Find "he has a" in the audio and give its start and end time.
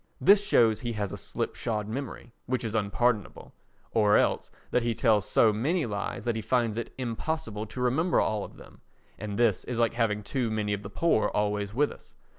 0.79-1.15